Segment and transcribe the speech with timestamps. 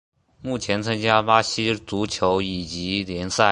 [0.41, 3.49] 目前参加巴西足球乙级联赛。